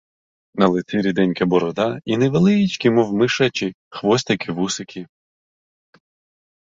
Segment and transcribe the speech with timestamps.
[0.55, 5.07] На лиці ріденька борода і невеличкі, мов мишачі хвостики, вусики.